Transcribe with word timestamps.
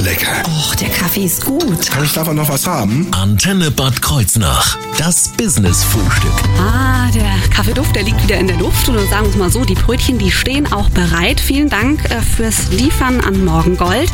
lecker. 0.00 0.42
Och, 0.46 0.74
der 0.76 0.88
Kaffee 0.88 1.24
ist 1.24 1.44
gut. 1.44 1.90
Kann 1.90 2.04
ich 2.04 2.12
davon 2.12 2.36
noch 2.36 2.48
was 2.48 2.66
haben? 2.66 3.08
Antenne 3.12 3.70
Bad 3.70 4.00
Kreuznach. 4.00 4.78
Das 4.98 5.28
Business-Frühstück. 5.28 6.30
Ah, 6.58 7.10
der 7.10 7.30
Kaffeeduft, 7.54 7.94
der 7.94 8.04
liegt 8.04 8.22
wieder 8.22 8.38
in 8.38 8.46
der 8.46 8.56
Luft. 8.56 8.88
Und 8.88 8.98
sagen 9.10 9.24
wir 9.24 9.30
es 9.30 9.36
mal 9.36 9.50
so, 9.50 9.64
die 9.64 9.74
Brötchen, 9.74 10.18
die 10.18 10.30
stehen 10.30 10.72
auch 10.72 10.88
bereit. 10.90 11.40
Vielen 11.40 11.68
Dank 11.68 12.04
äh, 12.10 12.20
fürs 12.20 12.70
Liefern 12.70 13.20
an 13.20 13.44
Morgengold. 13.44 14.10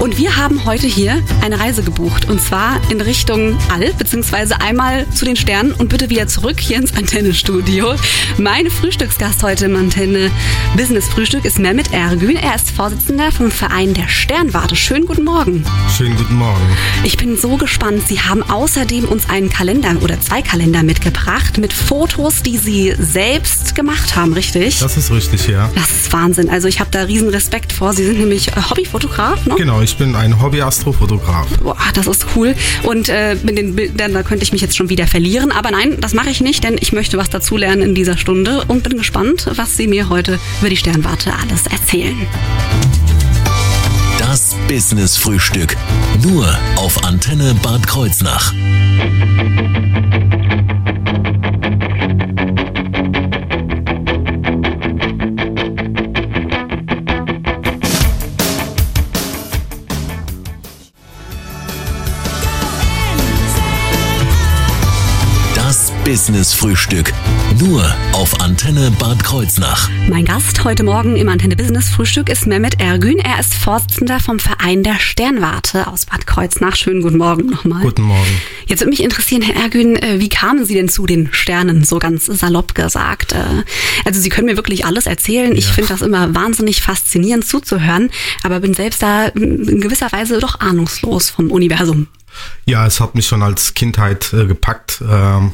Und 0.00 0.18
wir 0.18 0.36
haben 0.36 0.64
heute 0.64 0.86
hier 0.86 1.22
eine 1.42 1.58
Reise 1.58 1.82
gebucht. 1.82 2.28
Und 2.28 2.40
zwar 2.40 2.80
in 2.90 3.00
Richtung 3.00 3.56
All, 3.72 3.92
beziehungsweise 3.94 4.60
einmal 4.60 5.08
zu 5.10 5.24
den 5.24 5.36
Sternen 5.36 5.72
und 5.72 5.88
bitte 5.88 6.10
wieder 6.10 6.26
zurück 6.28 6.60
hier 6.60 6.78
ins 6.78 6.96
Antenne-Studio. 6.96 7.94
Mein 8.38 8.70
Frühstücksgast 8.70 9.42
heute 9.42 9.66
im 9.66 9.76
Antenne 9.76 10.30
Business 10.76 11.06
Frühstück 11.06 11.44
ist 11.44 11.58
Mehmet 11.58 11.92
Ergün. 11.92 12.36
Er 12.36 12.54
ist 12.54 12.70
Vorsitzender 12.70 13.32
vom 13.32 13.50
Verein 13.50 13.94
der 13.94 14.08
Sternwarte. 14.08 14.76
Schönen 14.76 15.06
guten 15.06 15.24
Morgen. 15.28 15.62
Schönen 15.94 16.16
guten 16.16 16.36
Morgen. 16.36 16.62
Ich 17.04 17.18
bin 17.18 17.36
so 17.36 17.58
gespannt. 17.58 18.08
Sie 18.08 18.18
haben 18.18 18.42
außerdem 18.42 19.04
uns 19.04 19.28
einen 19.28 19.50
Kalender 19.50 19.94
oder 20.00 20.18
zwei 20.22 20.40
Kalender 20.40 20.82
mitgebracht 20.82 21.58
mit 21.58 21.74
Fotos, 21.74 22.42
die 22.42 22.56
Sie 22.56 22.94
selbst 22.98 23.74
gemacht 23.74 24.16
haben, 24.16 24.32
richtig? 24.32 24.78
Das 24.78 24.96
ist 24.96 25.10
richtig, 25.10 25.46
ja. 25.46 25.70
Das 25.74 25.90
ist 25.90 26.12
Wahnsinn. 26.14 26.48
Also 26.48 26.66
ich 26.66 26.80
habe 26.80 26.88
da 26.90 27.02
riesen 27.02 27.28
Respekt 27.28 27.74
vor. 27.74 27.92
Sie 27.92 28.06
sind 28.06 28.18
nämlich 28.18 28.48
äh, 28.48 28.52
Hobbyfotograf, 28.70 29.44
ne? 29.44 29.54
Genau, 29.58 29.82
ich 29.82 29.98
bin 29.98 30.16
ein 30.16 30.40
Hobby-Astrofotograf. 30.40 31.46
Boah, 31.58 31.76
das 31.92 32.06
ist 32.06 32.24
cool. 32.34 32.54
Und 32.84 33.10
äh, 33.10 33.36
mit 33.42 33.58
den 33.58 33.76
Bildern, 33.76 34.14
da 34.14 34.22
könnte 34.22 34.44
ich 34.44 34.52
mich 34.52 34.62
jetzt 34.62 34.78
schon 34.78 34.88
wieder 34.88 35.06
verlieren. 35.06 35.52
Aber 35.52 35.70
nein, 35.70 35.98
das 36.00 36.14
mache 36.14 36.30
ich 36.30 36.40
nicht, 36.40 36.64
denn 36.64 36.78
ich 36.80 36.92
möchte 36.92 37.18
was 37.18 37.28
dazulernen 37.28 37.82
in 37.82 37.94
dieser 37.94 38.16
Stunde 38.16 38.64
und 38.66 38.82
bin 38.82 38.96
gespannt, 38.96 39.46
was 39.56 39.76
Sie 39.76 39.88
mir 39.88 40.08
heute 40.08 40.40
über 40.60 40.70
die 40.70 40.78
Sternwarte 40.78 41.34
alles 41.34 41.66
erzählen. 41.66 42.16
Das 44.68 44.74
Business-Frühstück. 44.74 45.76
Nur 46.22 46.46
auf 46.76 47.02
Antenne 47.02 47.54
Bad 47.62 47.86
Kreuznach. 47.86 48.52
Das 66.28 66.34
Business-Frühstück. 66.34 67.14
Nur 67.58 67.82
auf 68.12 68.38
Antenne 68.42 68.90
Bad 68.98 69.24
Kreuznach. 69.24 69.88
Mein 70.10 70.26
Gast 70.26 70.62
heute 70.62 70.82
Morgen 70.82 71.16
im 71.16 71.26
Antenne 71.30 71.56
Business 71.56 71.88
Frühstück 71.88 72.28
ist 72.28 72.46
Mehmet 72.46 72.78
Ergün. 72.82 73.18
Er 73.18 73.40
ist 73.40 73.54
Vorsitzender 73.54 74.20
vom 74.20 74.38
Verein 74.38 74.82
der 74.82 74.98
Sternwarte 74.98 75.86
aus 75.86 76.04
Bad 76.04 76.26
Kreuznach. 76.26 76.76
Schönen 76.76 77.00
guten 77.00 77.16
Morgen 77.16 77.46
nochmal. 77.46 77.80
Guten 77.82 78.02
Morgen. 78.02 78.28
Jetzt 78.66 78.80
würde 78.80 78.90
mich 78.90 79.02
interessieren, 79.02 79.40
Herr 79.40 79.56
Ergün, 79.62 79.96
äh, 79.96 80.20
wie 80.20 80.28
kamen 80.28 80.66
Sie 80.66 80.74
denn 80.74 80.90
zu 80.90 81.06
den 81.06 81.30
Sternen, 81.32 81.82
so 81.82 81.98
ganz 81.98 82.26
salopp 82.26 82.74
gesagt? 82.74 83.32
Äh, 83.32 83.64
Also 84.04 84.20
Sie 84.20 84.28
können 84.28 84.48
mir 84.48 84.56
wirklich 84.56 84.84
alles 84.84 85.06
erzählen. 85.06 85.56
Ich 85.56 85.68
Ja. 85.68 85.72
finde 85.72 85.88
das 85.88 86.02
immer 86.02 86.34
wahnsinnig 86.34 86.82
faszinierend 86.82 87.46
zuzuhören, 87.46 88.10
aber 88.42 88.60
bin 88.60 88.74
selbst 88.74 89.02
da 89.02 89.28
in 89.28 89.80
gewisser 89.80 90.12
Weise 90.12 90.40
doch 90.40 90.60
ahnungslos 90.60 91.30
vom 91.30 91.50
Universum. 91.50 92.06
Ja, 92.66 92.86
es 92.86 93.00
hat 93.00 93.14
mich 93.14 93.26
schon 93.26 93.42
als 93.42 93.72
Kindheit 93.72 94.30
äh, 94.34 94.44
gepackt. 94.44 95.02
Ähm, 95.10 95.52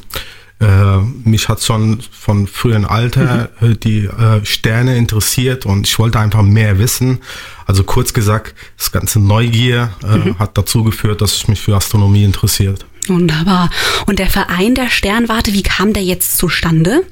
äh, 0.60 0.98
mich 1.24 1.48
hat 1.48 1.62
schon 1.62 2.00
von 2.12 2.46
frühem 2.46 2.84
Alter 2.84 3.50
äh, 3.60 3.74
die 3.74 4.04
äh, 4.04 4.44
Sterne 4.44 4.96
interessiert 4.96 5.66
und 5.66 5.86
ich 5.86 5.98
wollte 5.98 6.20
einfach 6.20 6.42
mehr 6.42 6.78
wissen. 6.78 7.20
Also 7.66 7.82
kurz 7.82 8.12
gesagt, 8.12 8.54
das 8.78 8.92
ganze 8.92 9.20
Neugier 9.20 9.90
äh, 10.02 10.34
hat 10.38 10.56
dazu 10.56 10.84
geführt, 10.84 11.20
dass 11.20 11.34
ich 11.34 11.48
mich 11.48 11.60
für 11.60 11.74
Astronomie 11.74 12.24
interessiert. 12.24 12.86
Wunderbar. 13.08 13.70
Und 14.06 14.18
der 14.18 14.28
Verein 14.28 14.74
der 14.74 14.90
Sternwarte, 14.90 15.52
wie 15.52 15.62
kam 15.62 15.92
der 15.92 16.04
jetzt 16.04 16.38
zustande? 16.38 17.02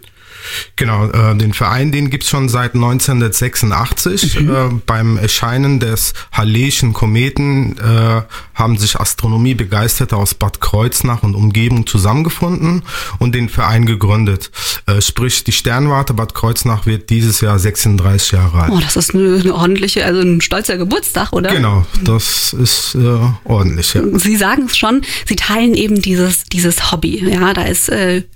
Genau, 0.77 1.09
äh, 1.11 1.37
den 1.37 1.53
Verein, 1.53 1.93
den 1.93 2.11
gibt's 2.11 2.29
schon 2.29 2.49
seit 2.49 2.75
1986. 2.75 4.37
Äh, 4.37 4.45
beim 4.87 5.17
Erscheinen 5.17 5.81
des 5.81 6.15
Halleischen 6.33 6.93
Kometen 6.93 7.77
äh, 7.79 8.23
haben 8.55 8.77
sich 8.77 8.99
Astronomiebegeisterte 8.99 10.17
aus 10.17 10.35
Bad 10.35 10.61
Kreuznach 10.61 11.23
und 11.23 11.35
Umgebung 11.35 11.87
zusammengefunden 11.87 12.83
und 13.19 13.35
den 13.35 13.49
Verein 13.49 13.87
gegründet. 13.87 14.51
Äh, 14.87 15.01
sprich, 15.01 15.45
die 15.45 15.53
Sternwarte 15.53 16.15
Bad 16.15 16.35
Kreuznach 16.35 16.87
wird 16.87 17.11
dieses 17.11 17.41
Jahr 17.41 17.59
36 17.59 18.33
Jahre 18.33 18.63
alt. 18.63 18.73
Oh, 18.73 18.81
das 18.81 18.97
ist 18.97 19.15
eine, 19.15 19.41
eine 19.41 19.55
ordentliche, 19.55 20.05
also 20.05 20.21
ein 20.21 20.41
stolzer 20.41 20.77
Geburtstag, 20.77 21.33
oder? 21.33 21.51
Genau, 21.51 21.85
das 22.03 22.53
ist 22.53 22.95
äh, 22.95 23.19
ordentlich, 23.45 23.95
ja. 23.95 24.03
Sie 24.15 24.37
sagen 24.37 24.67
es 24.67 24.77
schon, 24.77 25.03
Sie 25.27 25.37
teilen 25.37 25.75
eben 25.75 26.01
dieses, 26.01 26.45
dieses 26.45 26.93
Hobby. 26.93 27.25
Ja, 27.29 27.53
da 27.55 27.63
ist, 27.63 27.91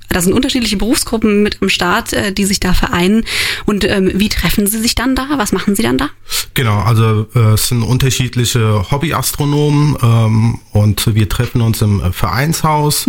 da 0.08 0.20
sind 0.20 0.32
unterschiedliche 0.32 0.76
Berufsgruppen 0.76 1.42
mit 1.42 1.58
am 1.60 1.68
Start, 1.68 2.12
äh, 2.12 2.32
die 2.32 2.44
sich 2.44 2.60
da 2.60 2.72
vereinen. 2.72 3.24
Und 3.64 3.84
ähm, 3.84 4.12
wie 4.14 4.28
treffen 4.28 4.66
Sie 4.66 4.80
sich 4.80 4.94
dann 4.94 5.14
da? 5.14 5.26
Was 5.36 5.52
machen 5.52 5.74
Sie 5.74 5.82
dann 5.82 5.98
da? 5.98 6.10
Genau, 6.54 6.78
also 6.78 7.26
äh, 7.34 7.54
es 7.54 7.68
sind 7.68 7.82
unterschiedliche 7.82 8.90
Hobbyastronomen 8.90 9.96
ähm, 10.02 10.58
und 10.72 11.14
wir 11.14 11.28
treffen 11.28 11.60
uns 11.60 11.82
im 11.82 12.00
äh, 12.00 12.12
Vereinshaus 12.12 13.06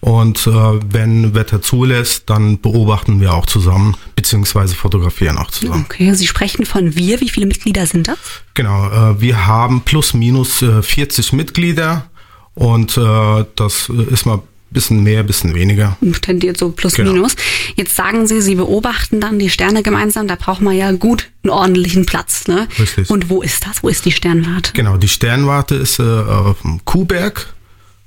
und 0.00 0.46
äh, 0.46 0.50
wenn 0.50 1.34
Wetter 1.34 1.60
zulässt, 1.60 2.30
dann 2.30 2.60
beobachten 2.60 3.20
wir 3.20 3.34
auch 3.34 3.46
zusammen 3.46 3.96
beziehungsweise 4.14 4.74
fotografieren 4.74 5.38
auch 5.38 5.50
zusammen. 5.50 5.86
Okay, 5.88 6.14
Sie 6.14 6.26
sprechen 6.26 6.66
von 6.66 6.94
wir. 6.94 7.20
Wie 7.20 7.28
viele 7.28 7.46
Mitglieder 7.46 7.84
sind 7.86 8.06
das? 8.06 8.18
Genau, 8.54 8.88
äh, 8.90 9.20
wir 9.20 9.46
haben 9.46 9.80
plus 9.82 10.14
minus 10.14 10.62
äh, 10.62 10.82
40 10.82 11.32
Mitglieder 11.32 12.08
und 12.54 12.96
äh, 12.96 13.44
das 13.56 13.88
äh, 13.88 14.12
ist 14.12 14.26
mal 14.26 14.40
bisschen 14.70 15.02
mehr, 15.02 15.22
bisschen 15.22 15.54
weniger. 15.54 15.96
Tendiert 16.20 16.56
so 16.58 16.70
plus 16.70 16.94
Genau. 16.94 17.12
minus. 17.12 17.36
Jetzt 17.76 17.94
sagen 17.96 18.26
Sie, 18.26 18.40
Sie 18.42 18.54
beobachten 18.54 19.20
dann 19.20 19.38
die 19.38 19.50
Sterne 19.50 19.82
gemeinsam. 19.82 20.28
Da 20.28 20.36
braucht 20.36 20.60
man 20.60 20.76
ja 20.76 20.92
gut 20.92 21.30
einen 21.42 21.50
ordentlichen 21.50 22.04
Platz. 22.06 22.46
Ne? 22.48 22.68
Richtig. 22.78 23.08
Und 23.10 23.30
wo 23.30 23.42
ist 23.42 23.66
das? 23.66 23.82
Wo 23.82 23.88
ist 23.88 24.04
die 24.04 24.12
Sternwarte? 24.12 24.72
Genau, 24.74 24.96
die 24.96 25.08
Sternwarte 25.08 25.74
ist 25.76 25.98
äh, 25.98 26.02
auf 26.02 26.60
dem 26.62 26.84
Kuhberg 26.84 27.54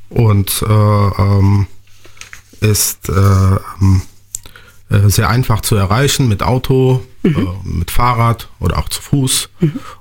und 0.09 0.63
äh, 0.67 0.71
ähm, 0.71 1.67
ist 2.59 3.09
äh, 3.09 3.11
ähm, 3.13 4.01
äh, 4.91 5.09
sehr 5.09 5.29
einfach 5.29 5.61
zu 5.61 5.75
erreichen 5.75 6.27
mit 6.27 6.43
Auto, 6.43 7.01
äh, 7.23 7.29
mit 7.63 7.91
Fahrrad 7.91 8.49
oder 8.59 8.77
auch 8.77 8.89
zu 8.89 9.01
Fuß. 9.01 9.49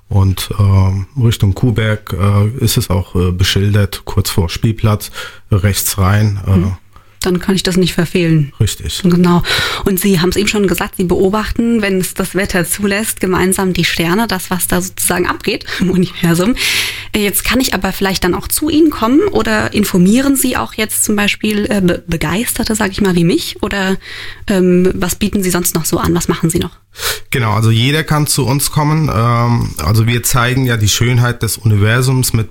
Und 0.08 0.50
äh, 0.58 1.20
Richtung 1.22 1.54
Kuhberg 1.54 2.12
äh, 2.12 2.48
ist 2.64 2.76
es 2.76 2.90
auch 2.90 3.14
äh, 3.14 3.30
beschildert, 3.30 4.02
kurz 4.04 4.30
vor 4.30 4.48
Spielplatz, 4.48 5.10
rechts 5.50 5.98
rein. 5.98 6.40
Äh, 6.46 6.89
Dann 7.20 7.38
kann 7.38 7.54
ich 7.54 7.62
das 7.62 7.76
nicht 7.76 7.92
verfehlen. 7.92 8.52
Richtig. 8.60 9.02
Genau. 9.04 9.42
Und 9.84 10.00
Sie 10.00 10.20
haben 10.20 10.30
es 10.30 10.36
eben 10.36 10.48
schon 10.48 10.66
gesagt, 10.66 10.96
Sie 10.96 11.04
beobachten, 11.04 11.82
wenn 11.82 11.98
es 11.98 12.14
das 12.14 12.34
Wetter 12.34 12.64
zulässt, 12.64 13.20
gemeinsam 13.20 13.72
die 13.72 13.84
Sterne, 13.84 14.26
das, 14.26 14.50
was 14.50 14.66
da 14.66 14.80
sozusagen 14.80 15.26
abgeht 15.26 15.64
im 15.80 15.90
Universum. 15.90 16.54
Jetzt 17.14 17.44
kann 17.44 17.60
ich 17.60 17.74
aber 17.74 17.92
vielleicht 17.92 18.24
dann 18.24 18.34
auch 18.34 18.48
zu 18.48 18.70
Ihnen 18.70 18.90
kommen 18.90 19.20
oder 19.28 19.74
informieren 19.74 20.36
Sie 20.36 20.56
auch 20.56 20.74
jetzt 20.74 21.04
zum 21.04 21.16
Beispiel 21.16 21.66
äh, 21.70 21.80
Be 21.80 22.02
Begeisterte, 22.06 22.74
sage 22.74 22.92
ich 22.92 23.00
mal, 23.00 23.14
wie 23.14 23.24
mich? 23.24 23.62
Oder 23.62 23.96
ähm, 24.46 24.90
was 24.94 25.14
bieten 25.14 25.42
Sie 25.42 25.50
sonst 25.50 25.74
noch 25.74 25.84
so 25.84 25.98
an? 25.98 26.14
Was 26.14 26.28
machen 26.28 26.50
Sie 26.50 26.58
noch? 26.58 26.72
Genau, 27.30 27.52
also 27.52 27.70
jeder 27.70 28.02
kann 28.02 28.26
zu 28.26 28.46
uns 28.46 28.70
kommen. 28.70 29.10
Ähm, 29.14 29.74
also 29.78 30.06
wir 30.06 30.22
zeigen 30.22 30.66
ja 30.66 30.76
die 30.76 30.88
Schönheit 30.88 31.42
des 31.42 31.56
Universums 31.56 32.32
mit 32.32 32.48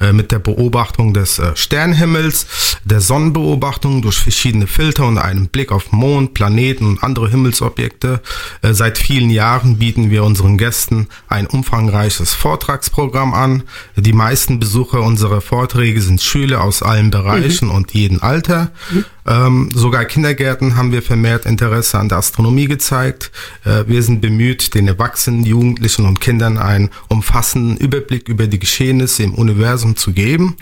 äh, 0.00 0.12
mit 0.12 0.32
der 0.32 0.38
Beobachtung 0.38 1.14
des 1.14 1.38
äh, 1.38 1.54
Sternhimmels, 1.56 2.46
der 2.84 3.00
Sonnenbeobachtung 3.00 4.02
durch 4.02 4.18
verschiedene 4.18 4.66
Filter 4.66 5.06
und 5.06 5.18
einem 5.18 5.48
Blick 5.48 5.72
auf 5.72 5.92
Mond, 5.92 6.34
Planeten 6.34 6.86
und 6.86 7.02
andere 7.02 7.28
Himmelsobjekte. 7.28 8.20
Äh, 8.62 8.74
Seit 8.74 8.98
vielen 8.98 9.30
Jahren 9.30 9.78
bieten 9.78 10.10
wir 10.10 10.22
unseren 10.22 10.58
Gästen 10.58 11.08
ein 11.28 11.46
umfangreiches 11.46 12.34
Vortragsprogramm 12.34 13.34
an. 13.34 13.62
Die 13.96 14.12
meisten 14.12 14.60
Besucher 14.60 15.02
unserer 15.02 15.40
Vorträge 15.40 16.00
sind 16.00 16.20
Schüler 16.20 16.62
aus 16.62 16.82
allen 16.82 17.10
Bereichen 17.10 17.70
und 17.70 17.92
jedem 17.92 18.22
Alter. 18.22 18.70
Ähm, 19.26 19.70
sogar 19.74 20.04
Kindergärten 20.04 20.76
haben 20.76 20.92
wir 20.92 21.02
vermehrt 21.02 21.46
Interesse 21.46 21.98
an 21.98 22.08
der 22.08 22.18
Astronomie 22.18 22.66
gezeigt. 22.66 23.32
Äh, 23.64 23.84
wir 23.86 24.02
sind 24.02 24.20
bemüht, 24.20 24.74
den 24.74 24.86
Erwachsenen, 24.86 25.44
Jugendlichen 25.44 26.06
und 26.06 26.20
Kindern 26.20 26.58
einen 26.58 26.90
umfassenden 27.08 27.76
Überblick 27.76 28.28
über 28.28 28.46
die 28.46 28.60
Geschehnisse 28.60 29.24
im 29.24 29.34
Universum 29.34 29.55
zu 29.96 30.12
geben. 30.12 30.56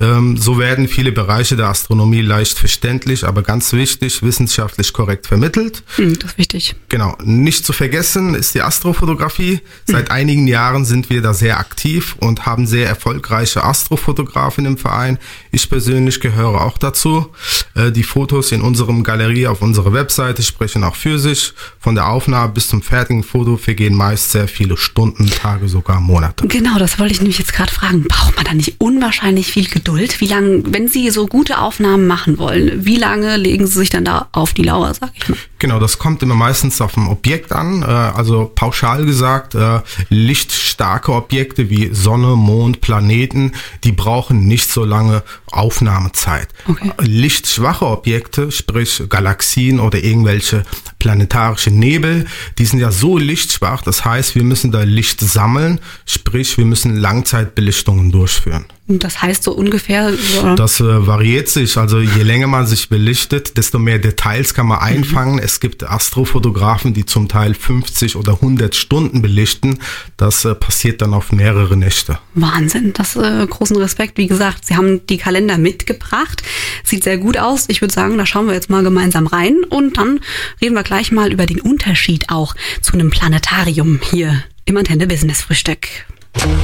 Ähm, 0.00 0.36
so 0.36 0.58
werden 0.58 0.88
viele 0.88 1.12
Bereiche 1.12 1.56
der 1.56 1.68
Astronomie 1.68 2.20
leicht 2.20 2.58
verständlich, 2.58 3.24
aber 3.24 3.42
ganz 3.42 3.72
wichtig, 3.72 4.22
wissenschaftlich 4.22 4.92
korrekt 4.92 5.26
vermittelt. 5.26 5.82
Hm, 5.96 6.18
das 6.18 6.32
ist 6.32 6.38
wichtig. 6.38 6.76
Genau, 6.88 7.16
nicht 7.22 7.64
zu 7.64 7.72
vergessen 7.72 8.34
ist 8.34 8.54
die 8.54 8.62
Astrofotografie. 8.62 9.60
Seit 9.86 10.10
einigen 10.10 10.46
Jahren 10.46 10.84
sind 10.84 11.10
wir 11.10 11.22
da 11.22 11.34
sehr 11.34 11.58
aktiv 11.58 12.16
und 12.20 12.46
haben 12.46 12.66
sehr 12.66 12.88
erfolgreiche 12.88 13.64
Astrofotografen 13.64 14.66
im 14.66 14.78
Verein. 14.78 15.18
Ich 15.50 15.68
persönlich 15.68 16.20
gehöre 16.20 16.60
auch 16.62 16.78
dazu. 16.78 17.26
Äh, 17.74 17.90
Die 17.90 18.04
Fotos 18.04 18.52
in 18.52 18.62
unserem 18.62 19.02
Galerie 19.02 19.46
auf 19.46 19.62
unserer 19.62 19.92
Webseite 19.92 20.42
sprechen 20.42 20.84
auch 20.84 20.96
für 20.96 21.18
sich. 21.18 21.52
Von 21.80 21.94
der 21.96 22.08
Aufnahme 22.08 22.52
bis 22.52 22.68
zum 22.68 22.82
fertigen 22.82 23.24
Foto 23.24 23.56
vergehen 23.56 23.94
meist 23.94 24.30
sehr 24.30 24.46
viele 24.48 24.76
Stunden, 24.76 25.26
Tage, 25.28 25.68
sogar 25.68 26.00
Monate. 26.00 26.46
Genau, 26.46 26.78
das 26.78 26.98
wollte 26.98 27.12
ich 27.14 27.20
nämlich 27.20 27.38
jetzt 27.38 27.52
gerade 27.52 27.72
fragen. 27.72 28.04
Braucht 28.04 28.37
man 28.38 28.46
da 28.46 28.54
nicht 28.54 28.76
unwahrscheinlich 28.78 29.48
viel 29.48 29.68
Geduld? 29.68 30.20
Wie 30.20 30.26
lange, 30.26 30.62
wenn 30.66 30.88
Sie 30.88 31.10
so 31.10 31.26
gute 31.26 31.58
Aufnahmen 31.58 32.06
machen 32.06 32.38
wollen, 32.38 32.86
wie 32.86 32.96
lange 32.96 33.36
legen 33.36 33.66
Sie 33.66 33.78
sich 33.78 33.90
dann 33.90 34.04
da 34.04 34.28
auf 34.32 34.54
die 34.54 34.62
Lauer, 34.62 34.94
sag 34.94 35.10
ich 35.14 35.28
mal? 35.28 35.38
Genau, 35.58 35.80
das 35.80 35.98
kommt 35.98 36.22
immer 36.22 36.36
meistens 36.36 36.80
auf 36.80 36.96
ein 36.96 37.08
Objekt 37.08 37.52
an. 37.52 37.82
Äh, 37.82 37.86
also 37.86 38.50
pauschal 38.54 39.04
gesagt, 39.04 39.54
äh, 39.54 39.80
lichtstarke 40.08 41.12
Objekte 41.12 41.68
wie 41.68 41.92
Sonne, 41.92 42.36
Mond, 42.36 42.80
Planeten, 42.80 43.52
die 43.82 43.92
brauchen 43.92 44.46
nicht 44.46 44.70
so 44.70 44.84
lange 44.84 45.22
Aufnahmezeit. 45.50 46.48
Okay. 46.66 46.92
Lichtschwache 47.00 47.86
Objekte, 47.86 48.52
sprich 48.52 49.02
Galaxien 49.08 49.80
oder 49.80 50.02
irgendwelche 50.02 50.62
planetarische 50.98 51.70
Nebel, 51.70 52.26
die 52.58 52.64
sind 52.64 52.78
ja 52.78 52.92
so 52.92 53.18
lichtschwach, 53.18 53.82
das 53.82 54.04
heißt, 54.04 54.34
wir 54.34 54.44
müssen 54.44 54.70
da 54.70 54.82
Licht 54.82 55.20
sammeln, 55.20 55.80
sprich, 56.06 56.58
wir 56.58 56.64
müssen 56.64 56.96
Langzeitbelichtungen 56.96 58.12
durchführen. 58.12 58.66
Das 58.88 59.20
heißt 59.20 59.42
so 59.44 59.52
ungefähr. 59.52 60.14
So 60.14 60.54
das 60.54 60.80
äh, 60.80 61.06
variiert 61.06 61.48
sich. 61.48 61.76
Also 61.76 62.00
je 62.00 62.22
länger 62.22 62.46
man 62.46 62.66
sich 62.66 62.88
belichtet, 62.88 63.58
desto 63.58 63.78
mehr 63.78 63.98
Details 63.98 64.54
kann 64.54 64.66
man 64.66 64.78
einfangen. 64.78 65.34
Mhm. 65.34 65.42
Es 65.42 65.60
gibt 65.60 65.84
Astrofotografen, 65.84 66.94
die 66.94 67.04
zum 67.04 67.28
Teil 67.28 67.52
50 67.52 68.16
oder 68.16 68.34
100 68.34 68.74
Stunden 68.74 69.20
belichten. 69.20 69.78
Das 70.16 70.46
äh, 70.46 70.54
passiert 70.54 71.02
dann 71.02 71.12
auf 71.12 71.32
mehrere 71.32 71.76
Nächte. 71.76 72.18
Wahnsinn. 72.34 72.94
Das 72.94 73.14
äh, 73.14 73.46
großen 73.46 73.76
Respekt. 73.76 74.16
Wie 74.16 74.26
gesagt, 74.26 74.64
Sie 74.64 74.74
haben 74.74 75.06
die 75.06 75.18
Kalender 75.18 75.58
mitgebracht. 75.58 76.42
Sieht 76.82 77.04
sehr 77.04 77.18
gut 77.18 77.36
aus. 77.36 77.66
Ich 77.68 77.82
würde 77.82 77.92
sagen, 77.92 78.16
da 78.16 78.24
schauen 78.24 78.46
wir 78.46 78.54
jetzt 78.54 78.70
mal 78.70 78.82
gemeinsam 78.82 79.26
rein 79.26 79.56
und 79.68 79.98
dann 79.98 80.20
reden 80.62 80.74
wir 80.74 80.82
gleich 80.82 81.12
mal 81.12 81.30
über 81.30 81.44
den 81.44 81.60
Unterschied 81.60 82.30
auch 82.30 82.54
zu 82.80 82.94
einem 82.94 83.10
Planetarium 83.10 84.00
hier 84.10 84.44
im 84.64 84.76
Antenne 84.78 85.06
Business 85.06 85.42
Frühstück. 85.42 85.88
thank 86.34 86.58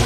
you 0.00 0.05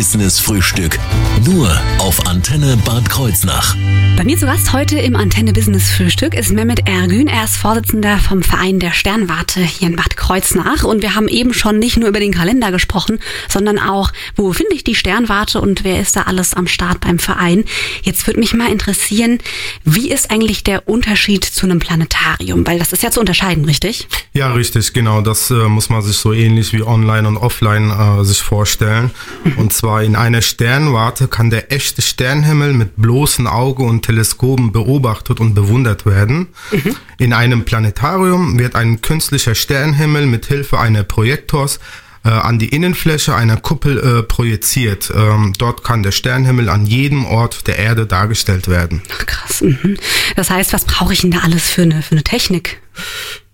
Business 0.00 0.40
Frühstück. 0.40 0.98
Nur 1.44 1.68
auf 1.98 2.26
Antenne 2.26 2.78
Bad 2.86 3.10
Kreuznach. 3.10 3.76
Bei 4.16 4.24
mir 4.24 4.36
zu 4.36 4.44
Gast 4.44 4.72
heute 4.74 4.98
im 4.98 5.14
Antenne 5.14 5.52
Business 5.52 5.90
Frühstück 5.92 6.34
ist 6.34 6.50
Mehmet 6.50 6.86
Ergün. 6.86 7.26
Er 7.26 7.44
ist 7.44 7.56
Vorsitzender 7.56 8.18
vom 8.18 8.42
Verein 8.42 8.78
der 8.78 8.92
Sternwarte 8.92 9.60
hier 9.60 9.88
in 9.88 9.96
Bad 9.96 10.16
Kreuznach. 10.16 10.84
Und 10.84 11.00
wir 11.00 11.14
haben 11.14 11.28
eben 11.28 11.54
schon 11.54 11.78
nicht 11.78 11.96
nur 11.96 12.08
über 12.08 12.20
den 12.20 12.32
Kalender 12.32 12.70
gesprochen, 12.70 13.18
sondern 13.48 13.78
auch, 13.78 14.10
wo 14.36 14.52
finde 14.52 14.74
ich 14.74 14.84
die 14.84 14.94
Sternwarte 14.94 15.60
und 15.60 15.84
wer 15.84 16.00
ist 16.00 16.16
da 16.16 16.22
alles 16.22 16.52
am 16.54 16.66
Start 16.66 17.00
beim 17.00 17.18
Verein. 17.18 17.64
Jetzt 18.02 18.26
würde 18.26 18.40
mich 18.40 18.52
mal 18.52 18.70
interessieren, 18.70 19.38
wie 19.84 20.10
ist 20.10 20.30
eigentlich 20.30 20.64
der 20.64 20.88
Unterschied 20.88 21.44
zu 21.44 21.66
einem 21.66 21.78
Planetarium? 21.78 22.66
Weil 22.66 22.78
das 22.78 22.92
ist 22.92 23.02
ja 23.02 23.10
zu 23.10 23.20
unterscheiden, 23.20 23.64
richtig? 23.64 24.06
Ja, 24.34 24.52
richtig, 24.52 24.92
genau. 24.92 25.22
Das 25.22 25.50
äh, 25.50 25.68
muss 25.68 25.88
man 25.88 26.02
sich 26.02 26.16
so 26.16 26.32
ähnlich 26.32 26.72
wie 26.72 26.82
online 26.82 27.26
und 27.26 27.36
offline 27.36 27.90
äh, 27.90 28.24
sich 28.24 28.42
vorstellen. 28.42 29.10
Und 29.56 29.72
zwar 29.72 29.89
in 29.98 30.16
einer 30.16 30.42
Sternwarte 30.42 31.28
kann 31.28 31.50
der 31.50 31.72
echte 31.72 32.02
Sternhimmel 32.02 32.72
mit 32.72 32.96
bloßem 32.96 33.46
Auge 33.46 33.82
und 33.82 34.02
Teleskopen 34.02 34.72
beobachtet 34.72 35.40
und 35.40 35.54
bewundert 35.54 36.06
werden. 36.06 36.48
Mhm. 36.70 36.96
In 37.18 37.32
einem 37.32 37.64
Planetarium 37.64 38.58
wird 38.58 38.74
ein 38.74 39.02
künstlicher 39.02 39.54
Sternhimmel 39.54 40.26
mit 40.26 40.46
Hilfe 40.46 40.78
eines 40.78 41.04
Projektors 41.04 41.80
äh, 42.24 42.28
an 42.28 42.58
die 42.58 42.68
Innenfläche 42.68 43.34
einer 43.34 43.56
Kuppel 43.56 43.98
äh, 43.98 44.22
projiziert. 44.22 45.12
Ähm, 45.14 45.52
dort 45.56 45.84
kann 45.84 46.02
der 46.02 46.12
Sternhimmel 46.12 46.68
an 46.68 46.86
jedem 46.86 47.24
Ort 47.24 47.66
der 47.66 47.78
Erde 47.78 48.06
dargestellt 48.06 48.68
werden. 48.68 49.02
Ach, 49.12 49.26
krass. 49.26 49.62
Mhm. 49.62 49.96
Das 50.36 50.50
heißt, 50.50 50.72
was 50.72 50.84
brauche 50.84 51.12
ich 51.12 51.22
denn 51.22 51.30
da 51.30 51.38
alles 51.38 51.70
für 51.70 51.82
eine, 51.82 52.02
für 52.02 52.12
eine 52.12 52.24
Technik? 52.24 52.80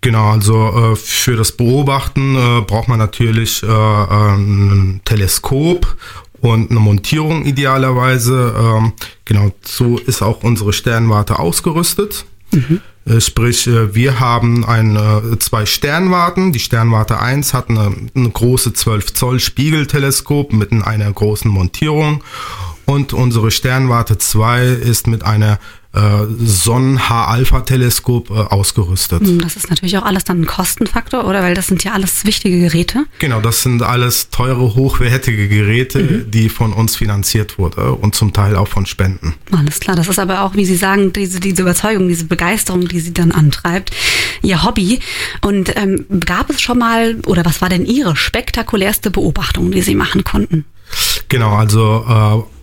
Genau, 0.01 0.31
also 0.31 0.93
äh, 0.93 0.97
für 0.97 1.37
das 1.37 1.53
Beobachten 1.53 2.37
äh, 2.37 2.61
braucht 2.61 2.89
man 2.89 2.99
natürlich 2.99 3.63
äh, 3.63 3.67
ein 3.67 5.01
Teleskop 5.05 5.97
und 6.47 6.71
eine 6.71 6.81
Montierung 6.81 7.45
idealerweise. 7.45 8.55
Ähm, 8.57 8.93
genau, 9.25 9.51
so 9.63 9.99
ist 9.99 10.23
auch 10.23 10.43
unsere 10.43 10.73
Sternwarte 10.73 11.39
ausgerüstet. 11.39 12.25
Mhm. 12.53 12.81
Äh, 13.05 13.21
sprich, 13.21 13.67
äh, 13.67 13.95
wir 13.95 14.21
haben 14.21 14.65
ein, 14.65 14.97
äh, 14.97 15.39
zwei 15.39 15.67
Sternwarten. 15.67 16.53
Die 16.53 16.59
Sternwarte 16.59 17.21
1 17.21 17.53
hat 17.53 17.69
eine, 17.69 17.93
eine 18.15 18.31
große 18.31 18.73
12 18.73 19.15
Zoll 19.15 19.41
Spiegelteleskop 19.41 20.53
mit 20.53 20.73
einer 20.73 21.13
großen 21.13 21.51
Montierung 21.51 22.23
und 22.87 23.13
unsere 23.13 23.51
Sternwarte 23.51 24.17
2 24.17 24.65
ist 24.65 25.09
mit 25.09 25.25
einer 25.25 25.59
Sonnen-H-Alpha-Teleskop 26.39 28.31
äh, 28.31 28.35
ausgerüstet. 28.35 29.23
Hm, 29.23 29.41
das 29.41 29.57
ist 29.57 29.71
natürlich 29.71 29.97
auch 29.99 30.05
alles 30.05 30.25
dann 30.25 30.43
ein 30.43 30.47
Kostenfaktor, 30.47 31.27
oder? 31.27 31.43
Weil 31.43 31.55
das 31.55 31.67
sind 31.69 31.83
ja 31.85 31.93
alles 31.93 32.25
wichtige 32.25 32.61
Geräte. 32.61 33.05
Genau, 33.19 33.41
das 33.41 33.63
sind 33.63 33.83
alles 33.83 34.31
teure, 34.31 34.75
hochwertige 34.75 35.49
Geräte, 35.49 35.99
mhm. 35.99 36.31
die 36.31 36.49
von 36.49 36.73
uns 36.73 36.97
finanziert 36.97 37.59
wurde 37.59 37.93
und 37.93 38.15
zum 38.15 38.33
Teil 38.33 38.57
auch 38.57 38.69
von 38.69 38.87
Spenden. 38.87 39.35
Alles 39.51 39.81
klar, 39.81 39.97
das 39.97 40.09
ist 40.09 40.19
aber 40.19 40.43
auch, 40.43 40.55
wie 40.55 40.65
Sie 40.65 40.77
sagen, 40.77 41.13
diese, 41.13 41.41
diese 41.41 41.63
Überzeugung, 41.63 42.09
diese 42.09 42.25
Begeisterung, 42.25 42.89
die 42.89 43.01
Sie 43.01 43.15
dann 43.15 43.33
antreibt, 43.33 43.91
Ihr 44.43 44.63
Hobby. 44.63 45.01
Und 45.41 45.77
ähm, 45.77 46.05
gab 46.25 46.51
es 46.51 46.61
schon 46.61 46.79
mal, 46.79 47.17
oder 47.27 47.45
was 47.45 47.61
war 47.63 47.69
denn 47.69 47.87
Ihre 47.87 48.17
spektakulärste 48.17 49.11
Beobachtung, 49.11 49.71
die 49.71 49.83
Sie 49.83 49.95
machen 49.95 50.25
konnten? 50.25 50.65
Genau, 51.29 51.57
also 51.57 52.05
äh, 52.09 52.56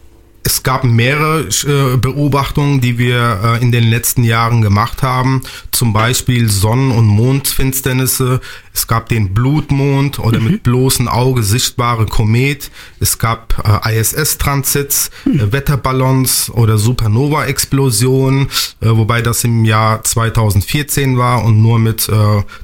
es 0.45 0.62
gab 0.62 0.84
mehrere 0.84 1.42
äh, 1.42 1.98
Beobachtungen, 1.98 2.81
die 2.81 2.98
wir 2.98 3.40
äh, 3.44 3.62
in 3.62 3.72
den 3.72 3.86
letzten 3.86 4.24
Jahren 4.24 4.62
gemacht 4.62 5.01
haben. 5.01 5.42
Zum 5.72 5.94
Beispiel 5.94 6.50
Sonnen- 6.50 6.92
und 6.92 7.06
Mondfinsternisse. 7.06 8.42
Es 8.74 8.88
gab 8.88 9.07
den 9.07 9.34
Blutmond 9.34 10.19
oder 10.19 10.40
mhm. 10.40 10.51
mit 10.51 10.63
bloßem 10.63 11.07
Auge 11.07 11.44
sichtbare 11.44 12.07
Komet. 12.07 12.72
Es 13.00 13.19
gab 13.19 13.63
äh, 13.86 14.00
ISS-Transits, 14.00 15.12
mhm. 15.24 15.54
Wetterballons 15.54 16.50
oder 16.50 16.78
Supernova-Explosionen, 16.78 18.50
wobei 18.81 19.22
das 19.22 19.44
im 19.44 19.63
Jahr 19.63 20.04
2014 20.04 21.18
war 21.18 21.44
und 21.45 21.62
nur 21.62 21.80
mit 21.80 22.10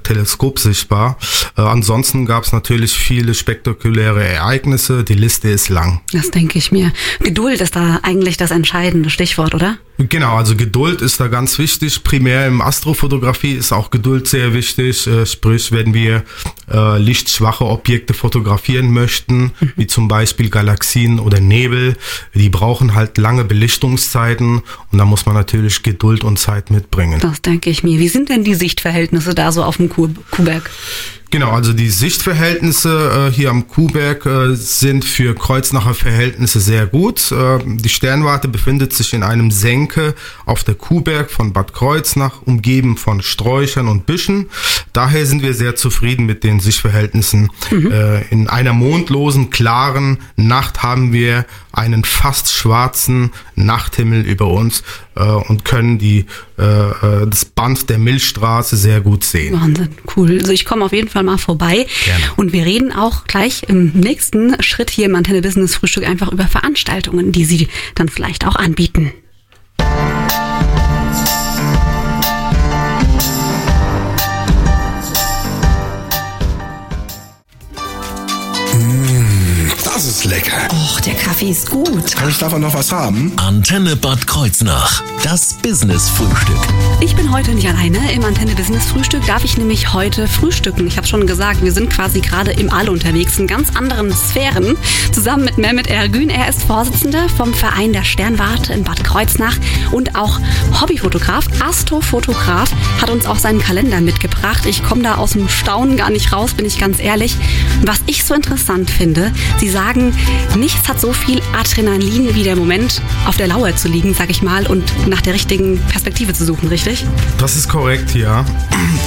Teleskop 0.04 0.60
sichtbar. 0.60 1.18
ansonsten 1.56 2.26
gab 2.26 2.44
es 2.44 2.52
natürlich 2.52 2.94
viele 2.94 3.34
spektakuläre 3.34 4.24
Ereignisse. 4.24 5.04
Die 5.04 5.14
Liste 5.14 5.50
ist 5.50 5.70
lang. 5.70 6.02
Das 6.12 6.32
denke 6.32 6.58
ich 6.58 6.72
mir. 6.72 6.92
Geduld 7.20 7.62
ist 7.70 7.76
da 7.76 8.00
eigentlich 8.02 8.36
das 8.36 8.50
entscheidende 8.50 9.12
Stichwort, 9.12 9.54
oder? 9.54 9.78
Genau, 10.00 10.38
also 10.38 10.56
Geduld 10.56 11.02
ist 11.02 11.20
da 11.20 11.28
ganz 11.28 11.60
wichtig. 11.60 12.04
Primär 12.04 12.48
im 12.48 12.62
Astrofotografie 12.62 13.54
ist 13.54 13.72
auch 13.72 13.92
Geduld 13.92 14.28
sehr 14.28 14.56
wichtig. 14.56 15.06
Äh, 15.06 15.28
sprich, 15.28 15.72
wenn 15.72 15.94
wir 15.94 16.24
äh, 16.72 16.98
lichtschwache 16.98 17.66
Objekte 17.66 18.14
fotografieren 18.14 18.92
möchten, 18.92 19.52
mhm. 19.60 19.72
wie 19.76 19.88
zum 19.88 20.08
Beispiel 20.08 20.50
Galaxien 20.50 21.20
oder 21.20 21.40
Nebel, 21.40 21.98
die 22.34 22.50
brauchen 22.50 22.96
halt 22.96 23.18
lange 23.18 23.44
Belichtungszeiten 23.44 24.62
und 24.92 24.98
da 24.98 25.06
muss 25.06 25.26
man 25.26 25.36
natürlich 25.36 25.84
Geduld 25.84 26.24
und 26.24 26.40
Zeit 26.40 26.72
mitbringen. 26.72 27.20
Das 27.22 27.42
denke 27.42 27.70
ich 27.70 27.84
mir. 27.84 28.00
Wie 28.00 28.10
sind 28.10 28.30
denn 28.30 28.44
die 28.44 28.56
Sichtverhältnisse 28.56 29.36
da 29.36 29.52
so 29.52 29.64
auf 29.64 29.78
dem 29.78 29.90
Kuhberg? 29.90 30.70
Genau, 31.32 31.52
also 31.52 31.74
die 31.74 31.92
Sichtverhältnisse 31.92 33.30
äh, 33.30 33.32
hier 33.32 33.52
am 33.52 33.68
Kuhberg 33.68 34.26
äh, 34.26 34.56
sind 34.56 35.06
für 35.06 35.36
Kreuznacher 35.36 35.94
Verhältnisse 35.94 36.60
sehr 36.60 36.88
gut. 36.88 37.32
Äh, 37.32 37.60
die 37.64 37.90
Sternwarte 37.90 38.48
befindet 38.48 38.94
sich 38.94 39.14
in 39.14 39.22
einem 39.22 39.52
Senke 39.52 40.16
auf 40.48 40.64
der 40.64 40.74
Kuhberg 40.74 41.30
von 41.30 41.54
Bad 41.54 41.74
Kreuznach, 41.74 42.42
umgeben 42.46 42.98
von 42.98 43.22
Sträuchern 43.22 43.88
und 43.88 44.08
Büschen. 44.08 44.50
Daher 44.92 45.28
sind 45.28 45.44
wir 45.44 45.54
sehr 45.54 45.76
zufrieden 45.76 46.26
mit 46.26 46.44
den 46.44 46.59
Sichtverhältnissen. 46.60 47.50
Mhm. 47.72 47.92
Äh, 47.92 48.22
in 48.30 48.48
einer 48.48 48.74
mondlosen, 48.74 49.50
klaren 49.50 50.18
Nacht 50.36 50.84
haben 50.84 51.14
wir 51.14 51.46
einen 51.72 52.04
fast 52.04 52.52
schwarzen 52.52 53.32
Nachthimmel 53.56 54.22
über 54.22 54.48
uns 54.48 54.84
äh, 55.16 55.24
und 55.24 55.66
können 55.66 55.98
die, 55.98 56.26
äh, 56.58 56.64
äh, 56.64 57.28
das 57.28 57.46
Band 57.46 57.90
der 57.90 58.00
Milchstraße 58.00 58.76
sehr 58.76 59.02
gut 59.02 59.24
sehen. 59.24 59.60
Wahnsinn, 59.60 59.90
cool. 60.16 60.40
Also 60.40 60.52
ich 60.52 60.66
komme 60.66 60.86
auf 60.86 60.94
jeden 60.94 61.10
Fall 61.10 61.24
mal 61.24 61.38
vorbei. 61.38 61.86
Gerne. 62.06 62.24
Und 62.36 62.54
wir 62.54 62.66
reden 62.66 62.92
auch 62.92 63.26
gleich 63.26 63.64
im 63.68 63.92
nächsten 63.94 64.62
Schritt 64.62 64.90
hier 64.90 65.06
im 65.06 65.16
Antenne 65.16 65.42
Business 65.42 65.76
Frühstück 65.76 66.08
einfach 66.08 66.32
über 66.32 66.48
Veranstaltungen, 66.48 67.32
die 67.32 67.46
Sie 67.46 67.68
dann 67.96 68.10
vielleicht 68.10 68.46
auch 68.46 68.56
anbieten. 68.56 69.14
Lecker. 80.30 80.68
Och, 80.72 81.02
der 81.02 81.16
Kaffee 81.16 81.50
ist 81.50 81.70
gut. 81.72 82.16
Kann 82.16 82.30
ich 82.30 82.38
davon 82.38 82.62
noch 82.62 82.74
was 82.74 82.92
haben? 82.92 83.34
Antenne 83.38 83.96
Bad 83.96 84.28
Kreuznach. 84.28 85.04
Das 85.24 85.56
Business-Frühstück. 85.56 86.56
Ich 87.02 87.16
bin 87.16 87.32
heute 87.32 87.52
nicht 87.52 87.68
alleine. 87.68 88.12
Im 88.14 88.24
Antenne 88.24 88.54
Business 88.54 88.86
Frühstück 88.86 89.26
darf 89.26 89.44
ich 89.44 89.58
nämlich 89.58 89.92
heute 89.94 90.28
frühstücken. 90.28 90.86
Ich 90.88 90.98
habe 90.98 91.08
schon 91.08 91.26
gesagt, 91.26 91.64
wir 91.64 91.72
sind 91.72 91.90
quasi 91.90 92.22
gerade 92.22 92.52
im 92.52 92.72
All 92.72 92.90
unterwegs, 92.90 93.40
in 93.40 93.48
ganz 93.48 93.76
anderen 93.76 94.14
Sphären. 94.14 94.78
Zusammen 95.12 95.46
mit 95.46 95.58
Mehmet 95.58 95.88
Ergün. 95.88 96.30
Er 96.30 96.48
ist 96.48 96.64
Vorsitzender 96.64 97.28
vom 97.30 97.54
Verein 97.54 97.92
der 97.92 98.04
Sternwarte 98.04 98.74
in 98.74 98.84
Bad 98.84 99.04
Kreuznach 99.04 99.58
und 99.92 100.16
auch 100.16 100.40
Hobbyfotograf, 100.80 101.46
Astrofotograf, 101.60 102.72
hat 103.02 103.10
uns 103.10 103.26
auch 103.26 103.40
seinen 103.40 103.60
Kalender 103.60 104.00
mitgebracht. 104.00 104.66
Ich 104.68 104.84
komme 104.84 105.02
da 105.02 105.16
aus 105.16 105.32
dem 105.32 105.50
Staunen 105.50 105.98
gar 105.98 106.12
nicht 106.12 106.32
raus, 106.32 106.54
bin 106.54 106.66
ich 106.66 106.78
ganz 106.78 107.00
ehrlich. 107.00 107.36
Was 107.84 108.00
ich 108.06 108.24
so 108.24 108.36
interessant 108.36 108.92
finde, 108.92 109.32
Sie 109.58 109.70
sagen, 109.70 110.14
nichts 110.58 110.88
hat 110.88 111.00
so 111.00 111.14
viel 111.14 111.42
Adrenalin 111.58 112.36
wie 112.36 112.44
der 112.44 112.56
Moment, 112.56 113.02
auf 113.26 113.38
der 113.38 113.48
Lauer 113.48 113.76
zu 113.76 113.88
liegen, 113.88 114.14
sag 114.14 114.30
ich 114.30 114.42
mal, 114.42 114.68
und 114.68 115.08
nach 115.08 115.22
der 115.22 115.34
richtigen 115.34 115.80
Perspektive 115.90 116.34
zu 116.34 116.46
suchen, 116.46 116.68
richtig? 116.68 117.06
Das 117.38 117.56
ist 117.56 117.70
korrekt, 117.70 118.16
ja. 118.16 118.46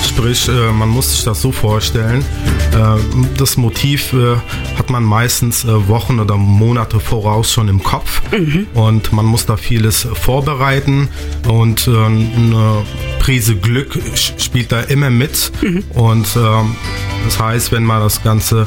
Sprich, 0.07 0.49
äh, 0.49 0.73
man 0.73 0.88
muss 0.88 1.12
sich 1.12 1.25
das 1.25 1.40
so 1.40 1.52
vorstellen. 1.52 2.25
Äh, 2.73 3.00
das 3.37 3.57
Motiv 3.57 4.12
äh, 4.12 4.37
hat 4.76 4.90
man 4.90 5.04
meistens 5.04 5.66
Wochen 5.66 6.21
oder 6.21 6.37
Monate 6.37 7.00
voraus 7.00 7.52
schon 7.52 7.69
im 7.69 7.83
Kopf 7.83 8.23
mhm. 8.33 8.66
und 8.75 9.12
man 9.12 9.25
muss 9.25 9.47
da 9.47 9.57
vieles 9.57 10.07
vorbereiten 10.14 11.09
und 11.47 11.88
eine 11.88 12.85
Prise 13.19 13.57
Glück 13.57 13.99
spielt 14.14 14.73
da 14.73 14.81
immer 14.81 15.11
mit 15.11 15.52
und 15.95 16.26
ähm, 16.37 16.76
das 17.25 17.38
heißt, 17.38 17.73
wenn 17.73 17.85
man 17.85 18.00
das 18.00 18.23
Ganze 18.23 18.66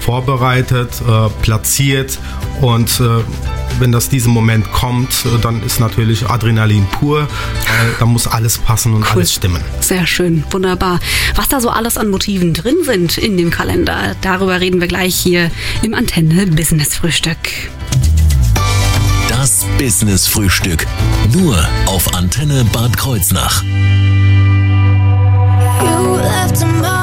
vorbereitet, 0.00 0.90
äh, 1.06 1.28
platziert 1.42 2.18
und 2.60 3.00
äh, 3.00 3.22
wenn 3.78 3.92
das 3.92 4.08
diesen 4.08 4.32
Moment 4.32 4.70
kommt, 4.72 5.24
äh, 5.24 5.38
dann 5.40 5.62
ist 5.62 5.80
natürlich 5.80 6.28
Adrenalin 6.28 6.86
pur. 6.86 7.22
Äh, 7.22 7.26
da 7.98 8.06
muss 8.06 8.26
alles 8.26 8.58
passen 8.58 8.94
und 8.94 9.02
cool. 9.02 9.08
alles 9.12 9.32
stimmen. 9.34 9.62
Sehr 9.80 10.06
schön, 10.06 10.44
wunderbar. 10.50 11.00
Was 11.34 11.48
da 11.48 11.60
so 11.60 11.70
alles 11.70 11.96
an 11.96 12.08
Motiven 12.08 12.54
drin 12.54 12.76
sind 12.84 13.18
in 13.18 13.36
dem 13.36 13.50
Kalender, 13.50 14.14
darüber 14.20 14.60
reden 14.60 14.80
wir 14.80 14.88
gleich 14.88 15.14
hier 15.14 15.50
im 15.82 15.94
Antenne 15.94 16.46
Business 16.46 16.94
Frühstück. 16.94 17.36
Das 19.28 19.64
Business 19.78 20.26
Frühstück. 20.26 20.86
Nur 21.32 21.56
auf 21.86 22.14
Antenne 22.14 22.64
Bad 22.72 22.96
Kreuznach. 22.96 23.62
You 25.80 26.16
left 26.16 26.62
a 26.62 27.01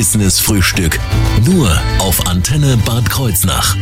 Business 0.00 0.40
Frühstück. 0.40 0.98
Nur 1.44 1.78
auf 1.98 2.26
Antenne 2.26 2.78
Bad 2.86 3.10
Kreuznach. 3.10 3.76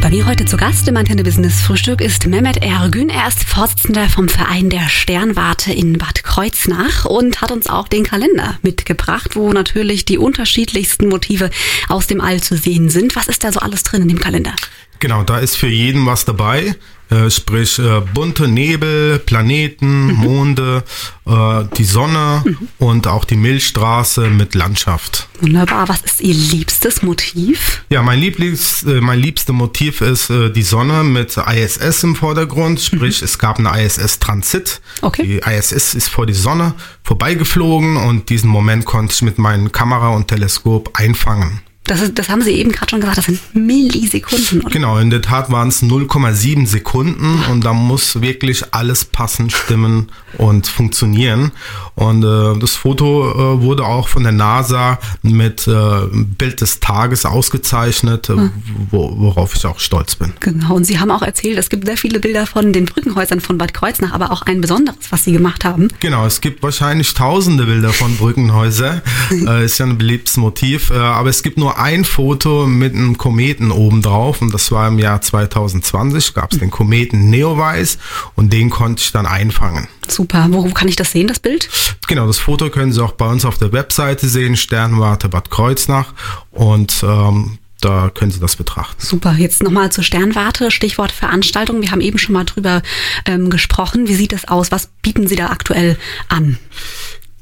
Bei 0.00 0.10
mir 0.10 0.26
heute 0.26 0.44
zu 0.44 0.56
Gast 0.56 0.88
im 0.88 0.96
Antenne 0.96 1.22
Business 1.22 1.60
Frühstück 1.60 2.00
ist 2.00 2.26
Mehmet 2.26 2.56
Ergün. 2.56 3.08
Er 3.08 3.28
ist 3.28 3.44
Vorsitzender 3.44 4.08
vom 4.08 4.28
Verein 4.28 4.70
der 4.70 4.88
Sternwarte 4.88 5.72
in 5.72 5.98
Bad 5.98 6.24
Kreuznach 6.24 7.04
und 7.04 7.40
hat 7.40 7.52
uns 7.52 7.68
auch 7.68 7.86
den 7.86 8.02
Kalender 8.02 8.58
mitgebracht, 8.62 9.36
wo 9.36 9.52
natürlich 9.52 10.04
die 10.04 10.18
unterschiedlichsten 10.18 11.08
Motive 11.08 11.48
aus 11.88 12.08
dem 12.08 12.20
All 12.20 12.40
zu 12.40 12.56
sehen 12.56 12.90
sind. 12.90 13.14
Was 13.14 13.28
ist 13.28 13.44
da 13.44 13.52
so 13.52 13.60
alles 13.60 13.84
drin 13.84 14.02
in 14.02 14.08
dem 14.08 14.18
Kalender? 14.18 14.56
Genau, 15.02 15.24
da 15.24 15.38
ist 15.38 15.56
für 15.56 15.66
jeden 15.66 16.06
was 16.06 16.24
dabei. 16.24 16.76
Äh, 17.10 17.28
sprich 17.28 17.76
äh, 17.80 18.02
bunte 18.14 18.46
Nebel, 18.46 19.18
Planeten, 19.18 20.06
mhm. 20.06 20.14
Monde, 20.14 20.84
äh, 21.26 21.64
die 21.76 21.82
Sonne 21.82 22.44
mhm. 22.44 22.68
und 22.78 23.08
auch 23.08 23.24
die 23.24 23.34
Milchstraße 23.34 24.30
mit 24.30 24.54
Landschaft. 24.54 25.26
Wunderbar. 25.40 25.88
Was 25.88 26.02
ist 26.02 26.20
Ihr 26.20 26.34
liebstes 26.34 27.02
Motiv? 27.02 27.82
Ja, 27.90 28.00
mein, 28.02 28.20
Lieblings, 28.20 28.84
äh, 28.84 29.00
mein 29.00 29.18
liebstes 29.18 29.52
Motiv 29.52 30.02
ist 30.02 30.30
äh, 30.30 30.50
die 30.50 30.62
Sonne 30.62 31.02
mit 31.02 31.36
ISS 31.36 32.04
im 32.04 32.14
Vordergrund. 32.14 32.80
Sprich, 32.80 33.22
mhm. 33.22 33.24
es 33.24 33.40
gab 33.40 33.58
eine 33.58 33.84
ISS 33.84 34.20
Transit. 34.20 34.80
Okay. 35.00 35.26
Die 35.26 35.38
ISS 35.38 35.94
ist 35.94 36.10
vor 36.10 36.26
die 36.26 36.32
Sonne 36.32 36.74
vorbeigeflogen 37.02 37.96
und 37.96 38.30
diesen 38.30 38.48
Moment 38.48 38.84
konnte 38.84 39.12
ich 39.12 39.22
mit 39.22 39.36
meinen 39.36 39.72
Kamera 39.72 40.10
und 40.10 40.28
Teleskop 40.28 40.90
einfangen. 40.94 41.60
Das, 41.84 42.00
ist, 42.00 42.16
das 42.16 42.28
haben 42.28 42.42
Sie 42.42 42.52
eben 42.52 42.70
gerade 42.70 42.90
schon 42.90 43.00
gesagt, 43.00 43.18
das 43.18 43.24
sind 43.24 43.40
Millisekunden. 43.54 44.60
Oder? 44.60 44.70
Genau, 44.70 44.98
in 44.98 45.10
der 45.10 45.20
Tat 45.20 45.50
waren 45.50 45.68
es 45.68 45.82
0,7 45.82 46.66
Sekunden 46.66 47.42
und 47.50 47.64
da 47.64 47.72
muss 47.72 48.20
wirklich 48.20 48.72
alles 48.72 49.04
passen, 49.04 49.50
stimmen 49.50 50.08
und 50.38 50.68
funktionieren. 50.68 51.50
Und 51.96 52.22
äh, 52.22 52.58
das 52.60 52.76
Foto 52.76 53.30
äh, 53.32 53.62
wurde 53.62 53.84
auch 53.84 54.06
von 54.06 54.22
der 54.22 54.32
NASA 54.32 55.00
mit 55.22 55.66
äh, 55.66 55.72
Bild 56.12 56.60
des 56.60 56.78
Tages 56.78 57.26
ausgezeichnet, 57.26 58.28
hm. 58.28 58.50
wo, 58.90 59.12
worauf 59.18 59.56
ich 59.56 59.66
auch 59.66 59.80
stolz 59.80 60.14
bin. 60.14 60.32
Genau, 60.38 60.76
und 60.76 60.84
Sie 60.84 61.00
haben 61.00 61.10
auch 61.10 61.22
erzählt, 61.22 61.58
es 61.58 61.68
gibt 61.68 61.86
sehr 61.86 61.96
viele 61.96 62.20
Bilder 62.20 62.46
von 62.46 62.72
den 62.72 62.84
Brückenhäusern 62.84 63.40
von 63.40 63.58
Bad 63.58 63.74
Kreuznach, 63.74 64.12
aber 64.12 64.30
auch 64.30 64.42
ein 64.42 64.60
besonderes, 64.60 65.10
was 65.10 65.24
Sie 65.24 65.32
gemacht 65.32 65.64
haben. 65.64 65.88
Genau, 65.98 66.26
es 66.26 66.40
gibt 66.40 66.62
wahrscheinlich 66.62 67.12
tausende 67.14 67.66
Bilder 67.66 67.92
von 67.92 68.16
Brückenhäusern. 68.16 69.02
äh, 69.30 69.64
ist 69.64 69.78
ja 69.78 69.86
ein 69.86 69.98
beliebtes 69.98 70.36
Motiv, 70.36 70.90
äh, 70.90 70.94
aber 70.94 71.28
es 71.28 71.42
gibt 71.42 71.58
nur 71.58 71.71
ein 71.78 72.04
Foto 72.04 72.66
mit 72.66 72.94
einem 72.94 73.18
Kometen 73.18 73.70
obendrauf 73.70 74.42
und 74.42 74.52
das 74.52 74.70
war 74.70 74.88
im 74.88 74.98
Jahr 74.98 75.20
2020, 75.20 76.34
gab 76.34 76.52
es 76.52 76.58
den 76.58 76.70
Kometen 76.70 77.30
Neowise 77.30 77.98
und 78.34 78.52
den 78.52 78.70
konnte 78.70 79.02
ich 79.02 79.12
dann 79.12 79.26
einfangen. 79.26 79.88
Super. 80.08 80.46
Wo 80.50 80.68
kann 80.70 80.88
ich 80.88 80.96
das 80.96 81.12
sehen, 81.12 81.28
das 81.28 81.40
Bild? 81.40 81.68
Genau, 82.08 82.26
das 82.26 82.38
Foto 82.38 82.70
können 82.70 82.92
Sie 82.92 83.02
auch 83.02 83.12
bei 83.12 83.26
uns 83.26 83.44
auf 83.44 83.58
der 83.58 83.72
Webseite 83.72 84.28
sehen, 84.28 84.56
Sternwarte 84.56 85.28
Bad 85.28 85.50
Kreuznach 85.50 86.12
und 86.50 87.02
ähm, 87.02 87.58
da 87.82 88.10
können 88.14 88.30
Sie 88.30 88.40
das 88.40 88.56
betrachten. 88.56 89.04
Super. 89.04 89.34
Jetzt 89.36 89.62
nochmal 89.62 89.90
zur 89.90 90.04
Sternwarte. 90.04 90.70
Stichwort 90.70 91.10
Veranstaltung. 91.10 91.82
Wir 91.82 91.90
haben 91.90 92.00
eben 92.00 92.16
schon 92.16 92.32
mal 92.32 92.44
drüber 92.44 92.80
ähm, 93.26 93.50
gesprochen. 93.50 94.06
Wie 94.06 94.14
sieht 94.14 94.32
es 94.32 94.46
aus? 94.46 94.70
Was 94.70 94.88
bieten 95.02 95.26
Sie 95.26 95.34
da 95.34 95.48
aktuell 95.48 95.98
an? 96.28 96.58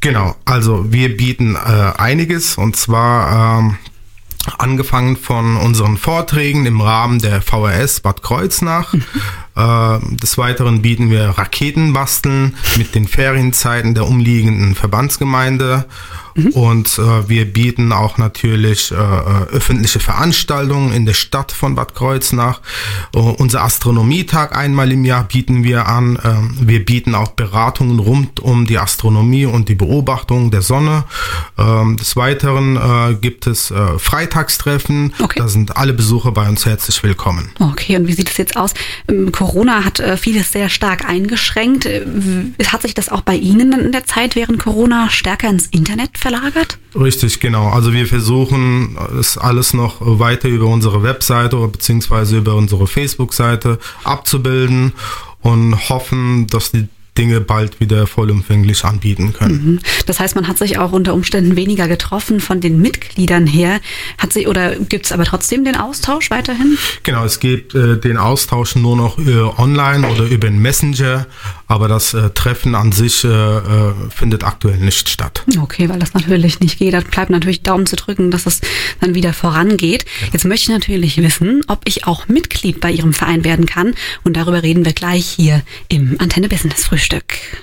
Genau. 0.01 0.35
Also 0.47 0.91
wir 0.93 1.15
bieten 1.17 1.57
äh, 1.57 1.59
einiges 1.59 2.57
und 2.57 2.75
zwar 2.75 3.59
ähm, 3.61 3.77
angefangen 4.59 5.17
von 5.17 5.57
unseren 5.57 5.97
Vorträgen 5.97 6.67
im 6.67 6.81
Rahmen 6.81 7.19
der 7.19 7.43
VRS 7.43 8.01
Bad 8.01 8.23
Kreuznach. 8.23 8.93
Mhm. 8.93 9.03
Äh, 9.57 10.17
des 10.17 10.39
Weiteren 10.39 10.83
bieten 10.83 11.11
wir 11.11 11.31
Raketenbasteln 11.31 12.57
mit 12.77 12.95
den 12.95 13.07
Ferienzeiten 13.07 13.95
der 13.95 14.07
umliegenden 14.07 14.75
Verbandsgemeinde 14.75 15.87
Mhm. 16.35 16.49
Und 16.49 16.99
äh, 16.99 17.29
wir 17.29 17.45
bieten 17.45 17.93
auch 17.93 18.19
natürlich 18.19 18.93
äh, 18.93 18.95
äh, 18.95 19.47
öffentliche 19.53 20.01
Veranstaltungen 20.01 20.93
in 20.93 21.07
der 21.07 21.15
Stadt 21.15 21.53
von 21.53 21.75
Bad 21.75 21.95
Kreuznach. 21.95 22.61
Uh, 23.15 23.35
unser 23.39 23.63
Astronomietag 23.63 24.57
einmal 24.57 24.93
im 24.93 25.05
Jahr 25.05 25.25
bieten 25.25 25.65
wir 25.65 25.87
an. 25.87 26.19
Ähm, 26.25 26.57
wir 26.61 26.85
bieten 26.85 27.15
auch 27.15 27.29
Beratungen 27.29 27.99
rund 27.99 28.41
um 28.41 28.67
die 28.67 28.79
Astronomie 28.79 29.47
und 29.47 29.69
die 29.69 29.75
Beobachtung 29.75 30.51
der 30.51 30.63
Sonne. 30.63 31.05
Ähm, 31.59 31.97
des 31.97 32.17
Weiteren 32.17 32.77
äh, 32.77 33.15
gibt 33.15 33.47
es 33.47 33.71
äh, 33.71 33.99
Freitagstreffen. 33.99 35.13
Okay. 35.21 35.39
Da 35.39 35.49
sind 35.49 35.77
alle 35.77 35.93
Besucher 35.93 36.33
bei 36.33 36.49
uns 36.49 36.67
herzlich 36.67 37.03
willkommen. 37.03 37.51
Okay, 37.59 37.97
und 37.97 38.07
wie 38.07 38.13
sieht 38.13 38.31
es 38.31 38.37
jetzt 38.37 38.57
aus? 38.57 38.75
Ähm, 39.09 39.33
Corona 39.33 39.85
hat 39.85 40.01
äh, 40.01 40.17
vieles 40.17 40.53
sehr 40.53 40.69
stark 40.69 41.09
eingeschränkt. 41.09 41.89
Hat 42.67 42.83
sich 42.83 42.95
das 42.95 43.09
auch 43.09 43.23
bei 43.23 43.35
Ihnen 43.35 43.73
in 43.73 43.93
der 43.93 44.05
Zeit 44.05 44.37
während 44.37 44.59
Corona 44.59 45.11
stärker 45.11 45.49
ins 45.49 45.67
Internet 45.67 46.19
verlagert? 46.19 46.30
Richtig, 46.95 47.41
genau. 47.41 47.69
Also 47.69 47.93
wir 47.93 48.07
versuchen 48.07 48.97
es 49.19 49.37
alles 49.37 49.75
noch 49.75 49.97
weiter 50.01 50.49
über 50.49 50.67
unsere 50.67 51.03
Webseite 51.03 51.57
oder 51.57 51.69
beziehungsweise 51.69 52.39
über 52.39 52.55
unsere 52.55 52.87
Facebook-Seite 52.87 53.79
abzubilden 54.05 54.93
und 55.41 55.89
hoffen, 55.89 56.47
dass 56.47 56.73
die 56.73 56.89
Dinge 57.19 57.41
bald 57.41 57.81
wieder 57.81 58.07
vollumfänglich 58.07 58.85
anbieten 58.85 59.33
können. 59.33 59.65
Mhm. 59.65 59.79
Das 60.07 60.21
heißt, 60.21 60.35
man 60.35 60.49
hat 60.49 60.59
sich 60.59 60.79
auch 60.79 60.93
unter 60.93 61.15
Umständen 61.15 61.57
weniger 61.57 61.89
getroffen 61.89 62.41
von 62.41 62.61
den 62.61 62.81
Mitgliedern 62.81 63.47
her. 63.47 63.81
Hat 64.19 64.33
sie 64.33 64.47
oder 64.47 64.77
gibt 64.77 65.07
es 65.07 65.13
aber 65.13 65.25
trotzdem 65.25 65.65
den 65.65 65.77
Austausch 65.77 66.31
weiterhin? 66.31 66.79
Genau, 67.03 67.25
es 67.25 67.41
gibt 67.41 67.75
äh, 67.75 67.99
den 67.99 68.17
Austausch 68.17 68.77
nur 68.77 68.97
noch 68.97 69.19
äh, 69.19 69.41
online 69.59 70.09
oder 70.09 70.25
über 70.25 70.49
den 70.49 70.61
Messenger, 70.61 71.27
aber 71.67 71.89
das 71.89 72.15
äh, 72.15 72.31
Treffen 72.31 72.75
an 72.75 72.93
sich 72.93 73.25
äh, 73.25 73.29
äh, 73.29 73.93
findet 74.11 74.45
aktuell 74.45 74.79
nicht 74.79 75.09
statt. 75.09 75.45
Okay, 75.61 75.89
weil 75.89 75.99
das 75.99 76.15
natürlich 76.15 76.61
nicht 76.61 76.79
geht. 76.79 76.95
Da 76.95 77.01
bleibt 77.01 77.31
natürlich 77.31 77.63
Daumen 77.63 77.87
zu 77.87 77.97
drücken, 77.97 78.31
dass 78.31 78.47
es 78.47 78.61
dann 79.01 79.15
wieder 79.15 79.33
vorangeht. 79.33 80.05
Ja. 80.23 80.29
Jetzt 80.33 80.45
möchte 80.45 80.71
ich 80.71 80.79
natürlich 80.79 81.17
wissen, 81.19 81.63
ob 81.67 81.83
ich 81.85 82.07
auch 82.07 82.29
Mitglied 82.29 82.81
bei 82.81 82.91
Ihrem 82.91 83.13
Verein 83.13 83.45
werden 83.45 83.67
kann 83.67 83.95
und 84.25 84.37
darüber 84.37 84.63
reden 84.63 84.85
wir 84.85 84.93
gleich 84.93 85.27
hier 85.27 85.63
im 85.89 86.17
Antenne 86.19 86.49
Business 86.49 86.85
Frühstück. 86.85 87.10
Frühstück. 87.11 87.63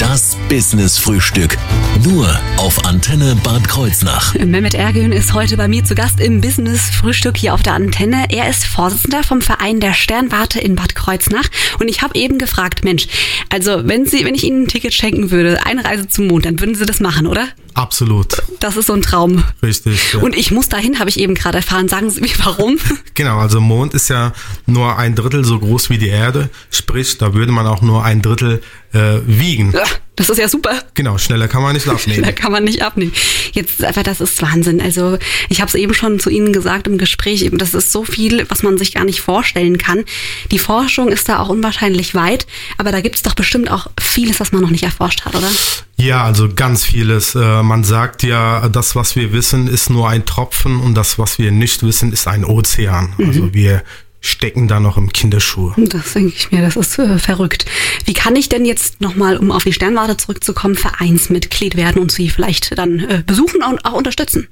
Das 0.00 0.36
Business 0.48 0.98
Frühstück. 0.98 1.56
Nur 2.02 2.26
auf 2.60 2.84
Antenne 2.84 3.36
Bad 3.42 3.66
Kreuznach. 3.68 4.34
Mehmet 4.34 4.74
Ergün 4.74 5.12
ist 5.12 5.32
heute 5.32 5.56
bei 5.56 5.66
mir 5.66 5.82
zu 5.82 5.94
Gast 5.94 6.20
im 6.20 6.42
Business 6.42 6.90
Frühstück 6.90 7.38
hier 7.38 7.54
auf 7.54 7.62
der 7.62 7.72
Antenne. 7.72 8.26
Er 8.28 8.50
ist 8.50 8.66
Vorsitzender 8.66 9.22
vom 9.22 9.40
Verein 9.40 9.80
der 9.80 9.94
Sternwarte 9.94 10.60
in 10.60 10.76
Bad 10.76 10.94
Kreuznach 10.94 11.46
und 11.78 11.88
ich 11.88 12.02
habe 12.02 12.16
eben 12.18 12.36
gefragt, 12.36 12.84
Mensch, 12.84 13.06
also 13.48 13.88
wenn 13.88 14.04
Sie, 14.04 14.26
wenn 14.26 14.34
ich 14.34 14.44
Ihnen 14.44 14.64
ein 14.64 14.68
Ticket 14.68 14.92
schenken 14.92 15.30
würde, 15.30 15.64
eine 15.64 15.86
Reise 15.86 16.06
zum 16.08 16.26
Mond, 16.26 16.44
dann 16.44 16.60
würden 16.60 16.74
Sie 16.74 16.84
das 16.84 17.00
machen, 17.00 17.26
oder? 17.26 17.48
Absolut. 17.72 18.42
Das 18.58 18.76
ist 18.76 18.86
so 18.88 18.92
ein 18.92 19.00
Traum. 19.00 19.42
Richtig. 19.62 20.12
Ja. 20.12 20.18
Und 20.20 20.36
ich 20.36 20.50
muss 20.50 20.68
dahin, 20.68 20.98
habe 20.98 21.08
ich 21.08 21.18
eben 21.18 21.34
gerade 21.34 21.58
erfahren. 21.58 21.88
Sagen 21.88 22.10
Sie 22.10 22.20
mir 22.20 22.28
warum? 22.44 22.76
Genau, 23.14 23.38
also 23.38 23.60
Mond 23.60 23.92
ist 23.94 24.08
ja 24.08 24.32
nur 24.66 24.96
ein 24.98 25.14
Drittel 25.14 25.44
so 25.44 25.58
groß 25.58 25.90
wie 25.90 25.98
die 25.98 26.08
Erde, 26.08 26.48
sprich, 26.70 27.18
da 27.18 27.34
würde 27.34 27.52
man 27.52 27.66
auch 27.66 27.82
nur 27.82 28.02
ein 28.02 28.22
Drittel 28.22 28.62
äh, 28.94 29.18
wiegen. 29.26 29.74
Das 30.16 30.28
ist 30.30 30.38
ja 30.38 30.48
super. 30.48 30.72
Genau, 30.94 31.18
schneller 31.18 31.48
kann 31.48 31.62
man 31.62 31.74
nicht 31.74 31.86
Da 31.86 31.92
abnehmen. 31.92 32.34
kann 32.34 32.49
man 32.50 32.64
nicht 32.64 32.82
abnehmen. 32.82 33.12
Jetzt, 33.52 33.82
aber 33.84 34.02
das 34.02 34.20
ist 34.20 34.40
Wahnsinn. 34.42 34.80
Also 34.80 35.18
ich 35.48 35.60
habe 35.60 35.68
es 35.68 35.74
eben 35.74 35.94
schon 35.94 36.20
zu 36.20 36.30
Ihnen 36.30 36.52
gesagt 36.52 36.86
im 36.86 36.98
Gespräch, 36.98 37.42
eben, 37.42 37.58
das 37.58 37.74
ist 37.74 37.92
so 37.92 38.04
viel, 38.04 38.44
was 38.48 38.62
man 38.62 38.78
sich 38.78 38.94
gar 38.94 39.04
nicht 39.04 39.20
vorstellen 39.20 39.78
kann. 39.78 40.04
Die 40.50 40.58
Forschung 40.58 41.08
ist 41.08 41.28
da 41.28 41.38
auch 41.38 41.48
unwahrscheinlich 41.48 42.14
weit, 42.14 42.46
aber 42.78 42.92
da 42.92 43.00
gibt 43.00 43.16
es 43.16 43.22
doch 43.22 43.34
bestimmt 43.34 43.70
auch 43.70 43.88
vieles, 44.00 44.40
was 44.40 44.52
man 44.52 44.62
noch 44.62 44.70
nicht 44.70 44.84
erforscht 44.84 45.24
hat, 45.24 45.34
oder? 45.34 45.50
Ja, 45.96 46.24
also 46.24 46.48
ganz 46.54 46.84
vieles. 46.84 47.34
Äh, 47.34 47.62
Man 47.62 47.84
sagt 47.84 48.22
ja, 48.22 48.68
das, 48.68 48.96
was 48.96 49.16
wir 49.16 49.32
wissen, 49.32 49.68
ist 49.68 49.90
nur 49.90 50.08
ein 50.08 50.24
Tropfen 50.24 50.80
und 50.80 50.94
das, 50.94 51.18
was 51.18 51.38
wir 51.38 51.50
nicht 51.52 51.82
wissen, 51.82 52.12
ist 52.12 52.26
ein 52.26 52.44
Ozean. 52.44 53.14
Also 53.18 53.52
wir 53.54 53.82
stecken 54.20 54.68
da 54.68 54.80
noch 54.80 54.96
im 54.96 55.12
Kinderschuh. 55.12 55.72
Das 55.76 56.12
denke 56.12 56.34
ich 56.36 56.50
mir, 56.50 56.62
das 56.62 56.76
ist 56.76 56.98
äh, 56.98 57.18
verrückt. 57.18 57.64
Wie 58.04 58.12
kann 58.12 58.36
ich 58.36 58.48
denn 58.48 58.64
jetzt 58.64 59.00
nochmal, 59.00 59.36
um 59.38 59.50
auf 59.50 59.64
die 59.64 59.72
Sternwarte 59.72 60.16
zurückzukommen, 60.16 60.76
Vereinsmitglied 60.76 61.76
werden 61.76 62.00
und 62.00 62.12
Sie 62.12 62.28
vielleicht 62.28 62.76
dann 62.76 63.00
äh, 63.00 63.22
besuchen 63.26 63.62
und 63.62 63.84
auch 63.84 63.94
unterstützen? 63.94 64.48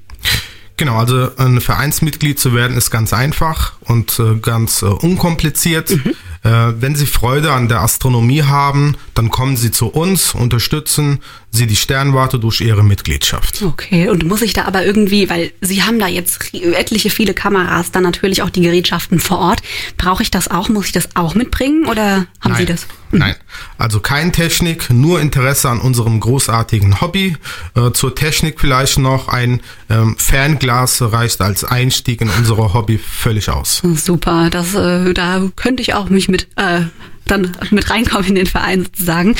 Genau, 0.78 0.96
also 0.96 1.30
ein 1.37 1.60
Vereinsmitglied 1.60 2.38
zu 2.38 2.54
werden 2.54 2.76
ist 2.76 2.90
ganz 2.90 3.12
einfach 3.12 3.72
und 3.80 4.18
äh, 4.20 4.37
ganz 4.37 4.82
äh, 4.82 4.87
unkompliziert. 4.87 5.90
Äh, 5.90 6.14
wenn 6.42 6.95
Sie 6.95 7.07
Freude 7.07 7.52
an 7.52 7.68
der 7.68 7.80
Astronomie 7.80 8.42
haben, 8.42 8.97
dann 9.14 9.30
kommen 9.30 9.57
Sie 9.57 9.71
zu 9.71 9.88
uns, 9.88 10.35
unterstützen 10.35 11.21
Sie 11.50 11.66
die 11.66 11.76
Sternwarte 11.76 12.38
durch 12.38 12.61
Ihre 12.61 12.85
Mitgliedschaft. 12.85 13.62
Okay, 13.62 14.09
und 14.09 14.25
muss 14.25 14.42
ich 14.42 14.52
da 14.52 14.64
aber 14.64 14.85
irgendwie, 14.85 15.30
weil 15.30 15.52
Sie 15.61 15.83
haben 15.83 15.99
da 15.99 16.07
jetzt 16.07 16.54
etliche 16.54 17.11
viele 17.11 17.35
Kameras, 17.35 17.90
dann 17.90 18.02
natürlich 18.02 18.42
auch 18.42 18.50
die 18.50 18.61
Gerätschaften 18.61 19.18
vor 19.18 19.38
Ort. 19.38 19.62
Brauche 19.97 20.23
ich 20.23 20.30
das 20.30 20.49
auch? 20.49 20.68
Muss 20.68 20.87
ich 20.87 20.92
das 20.92 21.16
auch 21.16 21.35
mitbringen 21.35 21.87
oder 21.87 22.26
haben 22.40 22.54
Sie 22.54 22.64
Nein. 22.64 22.66
das? 22.66 22.87
Nein, 23.11 23.35
also 23.78 24.00
kein 24.00 24.33
Technik, 24.33 24.90
nur 24.90 25.21
Interesse 25.21 25.71
an 25.71 25.80
unserem 25.80 26.21
großartigen 26.21 27.00
Hobby. 27.00 27.37
Äh, 27.75 27.92
zur 27.92 28.14
Technik 28.14 28.61
vielleicht 28.61 28.99
noch 28.99 29.28
ein 29.28 29.61
ähm, 29.88 30.16
Fernglas 30.18 31.00
reicht 31.00 31.40
als 31.40 31.64
Einstieg 31.64 32.21
in 32.21 32.28
unsere 32.28 32.75
Hobby 32.75 32.99
völlig 32.99 33.49
aus. 33.49 33.83
Super, 33.95 34.50
das, 34.50 34.75
äh, 34.75 35.14
da 35.14 35.42
könnte 35.57 35.80
ich 35.80 35.95
auch 35.95 36.11
mich 36.11 36.28
mit 36.28 36.38
äh, 36.57 36.83
dann 37.26 37.52
mit 37.71 37.90
reinkommen 37.90 38.28
in 38.28 38.35
den 38.35 38.47
Verein 38.47 38.85
sozusagen. 38.85 39.37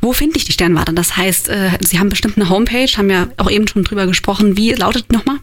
Wo 0.00 0.12
finde 0.12 0.36
ich 0.36 0.44
die 0.44 0.52
Sternwarte? 0.52 0.92
Das 0.92 1.16
heißt, 1.16 1.48
äh, 1.48 1.70
Sie 1.80 1.98
haben 1.98 2.08
bestimmt 2.08 2.36
eine 2.36 2.48
Homepage, 2.48 2.88
haben 2.96 3.10
ja 3.10 3.28
auch 3.36 3.50
eben 3.50 3.68
schon 3.68 3.84
drüber 3.84 4.06
gesprochen. 4.06 4.56
Wie 4.56 4.72
lautet 4.72 5.06
die 5.10 5.16
nochmal? 5.16 5.38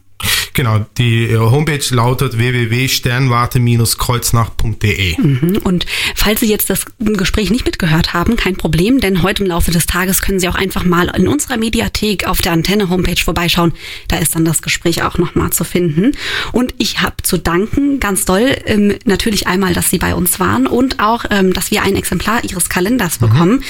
Genau, 0.53 0.85
die 0.97 1.25
äh, 1.25 1.37
Homepage 1.37 1.83
lautet 1.89 2.37
www.sternwarte-kreuznach.de. 2.37 5.21
Mhm. 5.21 5.57
Und 5.63 5.85
falls 6.15 6.39
Sie 6.39 6.47
jetzt 6.47 6.69
das 6.69 6.85
Gespräch 6.99 7.51
nicht 7.51 7.65
mitgehört 7.65 8.13
haben, 8.13 8.37
kein 8.37 8.55
Problem, 8.55 9.01
denn 9.01 9.21
heute 9.21 9.43
im 9.43 9.49
Laufe 9.49 9.71
des 9.71 9.85
Tages 9.85 10.21
können 10.21 10.39
Sie 10.39 10.47
auch 10.47 10.55
einfach 10.55 10.85
mal 10.85 11.13
in 11.15 11.27
unserer 11.27 11.57
Mediathek 11.57 12.25
auf 12.25 12.41
der 12.41 12.53
Antenne-Homepage 12.53 13.21
vorbeischauen. 13.21 13.73
Da 14.07 14.15
ist 14.17 14.33
dann 14.35 14.45
das 14.45 14.61
Gespräch 14.61 15.03
auch 15.03 15.17
nochmal 15.17 15.49
zu 15.51 15.65
finden. 15.65 16.13
Und 16.53 16.73
ich 16.77 17.01
habe 17.01 17.17
zu 17.21 17.37
danken, 17.37 17.99
ganz 17.99 18.23
doll, 18.23 18.55
ähm, 18.65 18.95
natürlich 19.03 19.47
einmal, 19.47 19.73
dass 19.73 19.89
Sie 19.89 19.97
bei 19.97 20.15
uns 20.15 20.39
waren 20.39 20.67
und 20.67 21.01
auch, 21.01 21.25
ähm, 21.31 21.51
dass 21.51 21.69
wir 21.69 21.83
ein 21.83 21.97
Exemplar 21.97 22.45
Ihres 22.45 22.69
Kalenders 22.69 23.17
bekommen. 23.17 23.61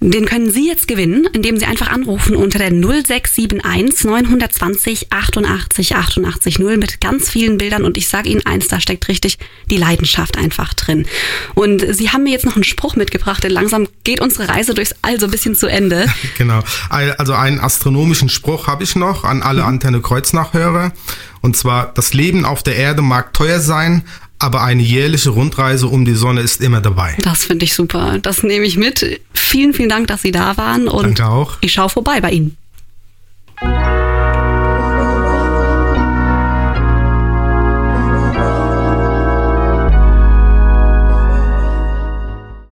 Den 0.00 0.26
können 0.26 0.50
Sie 0.50 0.68
jetzt 0.68 0.88
gewinnen, 0.88 1.26
indem 1.32 1.56
Sie 1.58 1.64
einfach 1.64 1.88
anrufen 1.88 2.36
unter 2.36 2.58
der 2.58 2.70
0671 2.70 4.04
920 4.04 5.12
88 5.12 5.96
88 5.96 6.58
0 6.58 6.76
mit 6.76 7.00
ganz 7.00 7.30
vielen 7.30 7.56
Bildern 7.56 7.84
und 7.84 7.96
ich 7.96 8.08
sage 8.08 8.28
Ihnen 8.28 8.44
eins, 8.44 8.68
da 8.68 8.78
steckt 8.78 9.08
richtig 9.08 9.38
die 9.70 9.78
Leidenschaft 9.78 10.36
einfach 10.36 10.74
drin. 10.74 11.06
Und 11.54 11.84
Sie 11.94 12.10
haben 12.10 12.24
mir 12.24 12.32
jetzt 12.32 12.44
noch 12.44 12.56
einen 12.56 12.64
Spruch 12.64 12.96
mitgebracht, 12.96 13.42
denn 13.42 13.52
langsam 13.52 13.88
geht 14.04 14.20
unsere 14.20 14.48
Reise 14.48 14.74
durchs 14.74 14.94
All 15.00 15.18
so 15.18 15.26
ein 15.26 15.30
bisschen 15.30 15.54
zu 15.54 15.66
Ende. 15.66 16.06
Genau. 16.36 16.60
Also 16.90 17.32
einen 17.32 17.60
astronomischen 17.60 18.28
Spruch 18.28 18.66
habe 18.66 18.84
ich 18.84 18.94
noch 18.94 19.24
an 19.24 19.42
alle 19.42 19.64
Antenne 19.64 20.00
Kreuznach-Hörer. 20.00 20.92
Und 21.40 21.56
zwar, 21.56 21.92
das 21.94 22.12
Leben 22.12 22.44
auf 22.44 22.62
der 22.62 22.76
Erde 22.76 23.00
mag 23.00 23.32
teuer 23.32 23.60
sein, 23.60 24.02
aber 24.38 24.62
eine 24.62 24.82
jährliche 24.82 25.30
Rundreise 25.30 25.86
um 25.86 26.04
die 26.04 26.14
Sonne 26.14 26.40
ist 26.42 26.60
immer 26.60 26.80
dabei. 26.80 27.16
Das 27.22 27.44
finde 27.44 27.64
ich 27.64 27.74
super. 27.74 28.18
Das 28.20 28.42
nehme 28.42 28.66
ich 28.66 28.76
mit. 28.76 29.20
Vielen, 29.32 29.72
vielen 29.72 29.88
Dank, 29.88 30.08
dass 30.08 30.22
Sie 30.22 30.32
da 30.32 30.56
waren. 30.56 30.88
Und 30.88 31.04
Danke 31.04 31.26
auch. 31.26 31.58
Ich 31.60 31.72
schaue 31.72 31.88
vorbei 31.88 32.20
bei 32.20 32.30
Ihnen. 32.30 32.56